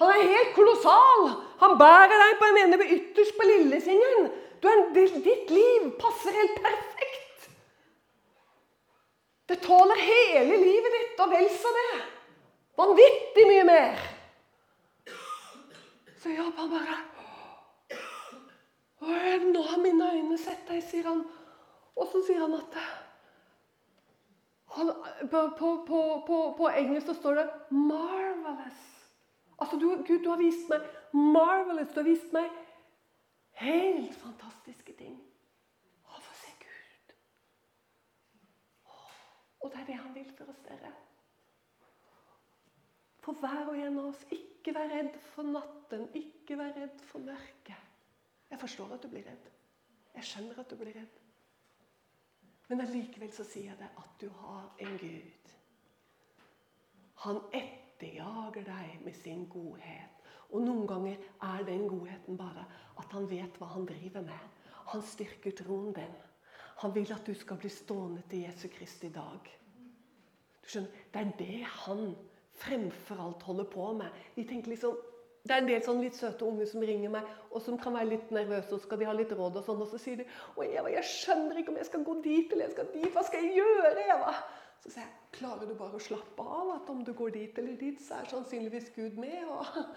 [0.02, 1.26] Han er helt kolossal.
[1.62, 4.32] Han bærer deg på en ene ytterst på lillefingeren.
[5.26, 7.48] ditt liv passer helt perfekt.
[9.50, 12.02] Det tåler hele livet ditt, og vel så det.
[12.80, 14.04] Vanvittig mye mer.
[16.22, 17.00] Så han bare
[19.42, 21.24] Nå har mine øyne sett deg, sier han.
[21.98, 22.76] Og så sier han at
[24.72, 24.92] han,
[25.32, 25.72] på, på,
[26.28, 28.86] på, på, engelsk så står det 'marvelous'.
[29.60, 31.92] Altså, du, Gud, du har vist meg marvelous.
[31.94, 32.50] Du har vist meg
[33.62, 35.18] helt fantastiske ting.
[36.08, 37.16] Å, få se Gud.
[39.62, 40.94] Og det er det han vil for oss, dere.
[43.22, 44.22] For hver og en av oss.
[44.34, 47.90] Ikke vær redd for natten, ikke vær redd for mørket.
[48.52, 49.52] Jeg forstår at du blir redd.
[50.16, 51.20] Jeg skjønner at du blir redd.
[52.72, 55.54] Men allikevel så sier jeg deg at du har en Gud.
[57.26, 60.11] Han etterjager deg med sin godhet.
[60.52, 62.66] Og noen ganger er den godheten bare
[63.00, 64.50] at han vet hva han driver med.
[64.92, 66.18] Han styrker troen din.
[66.82, 69.52] Han vil at du skal bli stående til Jesu i dag.
[70.62, 72.16] Du skjønner, Det er det han
[72.62, 74.10] fremfor alt holder på med.
[74.36, 74.98] De tenker liksom,
[75.44, 78.12] det er en del sånn litt søte unge som ringer meg, og som kan være
[78.12, 79.58] litt nervøse og skal de ha litt råd.
[79.58, 82.18] Og sånn, og så sier de å Eva, jeg skjønner ikke om jeg skal gå
[82.22, 83.10] dit eller jeg skal dit.
[83.16, 84.36] Hva skal jeg gjøre, Eva?
[84.82, 86.72] Så sier jeg klarer du bare å slappe av?
[86.80, 89.44] At om du går dit eller dit, så er sannsynligvis Gud med.
[89.54, 89.92] Og,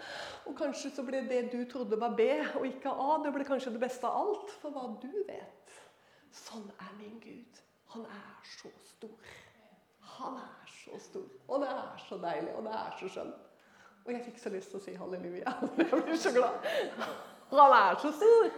[0.45, 2.27] og kanskje så ble det du trodde var B
[2.59, 4.53] og ikke A, det ble kanskje det beste av alt.
[4.61, 5.73] For hva du vet.
[6.35, 7.63] Sånn er min Gud.
[7.95, 9.33] Han er så stor.
[10.19, 11.27] Han er så stor.
[11.49, 13.51] Og det er så deilig, og det er så skjønt.
[14.05, 15.53] Og jeg fikk så lyst til å si halleluja.
[15.81, 16.65] Jeg blir så glad.
[17.49, 18.51] Han er så stor.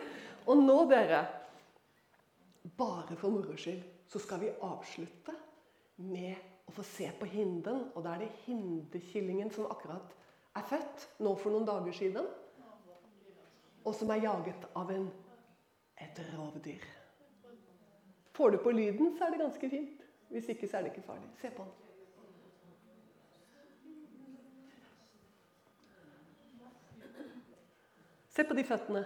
[0.48, 1.22] Og nå, dere,
[2.76, 3.80] bare for moro skyld,
[4.12, 5.36] så skal vi avslutte
[5.98, 6.36] med
[6.68, 7.88] å få se på hinden.
[7.96, 10.14] Og da er det hindekyllingen som akkurat
[10.58, 12.28] er født nå for noen dager siden.
[13.88, 15.10] Og som er jaget av en,
[16.04, 16.86] et rovdyr.
[18.38, 20.04] Får du på lyden, så er det ganske fint.
[20.30, 21.30] Hvis ikke, så er det ikke farlig.
[21.42, 21.76] Se på den.
[28.38, 29.06] Se på de føttene.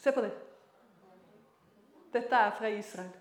[0.00, 0.45] Se på dem.
[2.16, 3.12] Dette er fra Israel.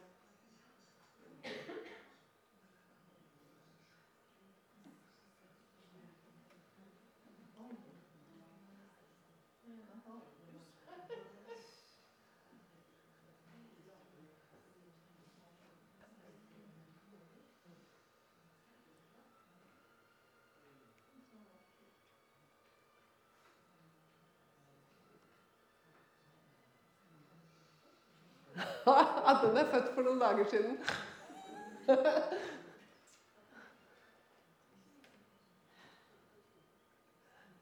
[28.86, 30.78] At den er født for noen dager siden.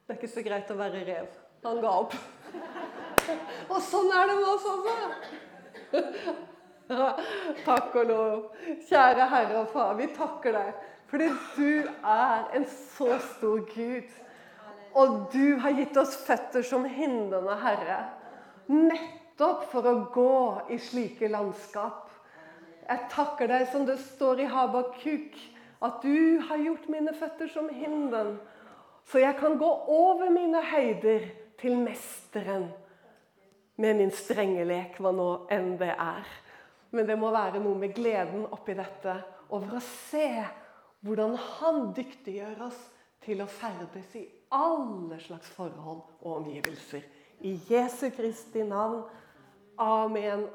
[0.04, 1.30] Det er ikke så greit å være rev.
[1.64, 2.16] Han ga opp.
[3.72, 4.96] Og sånn er det med oss også.
[7.64, 8.44] Takk og lov.
[8.90, 14.10] Kjære Herre og Far, vi takker deg fordi du er en så stor Gud.
[14.98, 18.00] Og du har gitt oss føtter som hindrende Herre.
[18.68, 20.36] Nettopp for å gå
[20.74, 22.10] i slike landskap.
[22.84, 25.38] Jeg takker deg som det står i Habakuk,
[25.84, 28.38] at du har gjort mine føtter som himmelen,
[29.10, 31.28] så jeg kan gå over mine høyder
[31.60, 32.70] til Mesteren
[33.76, 36.28] med min strenge lek, hva nå enn det er.
[36.94, 39.16] Men det må være noe med gleden oppi dette
[39.54, 40.28] over å se
[41.04, 42.80] hvordan Han dyktiggjør oss
[43.24, 44.24] til å ferdes i
[44.54, 47.04] alle slags forhold og omgivelser.
[47.44, 49.04] I Jesu Kristi navn.
[49.80, 50.54] Amen.